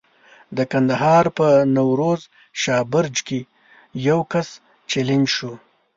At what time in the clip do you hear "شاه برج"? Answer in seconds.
2.61-3.15